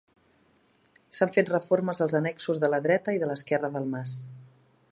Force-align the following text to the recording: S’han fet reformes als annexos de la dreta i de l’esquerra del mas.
S’han 1.17 1.33
fet 1.35 1.51
reformes 1.55 2.01
als 2.05 2.15
annexos 2.21 2.63
de 2.63 2.71
la 2.75 2.79
dreta 2.87 3.15
i 3.19 3.21
de 3.25 3.29
l’esquerra 3.33 3.71
del 3.77 3.87
mas. 3.93 4.15